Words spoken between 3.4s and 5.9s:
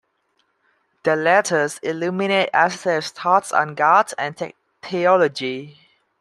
on God and theology.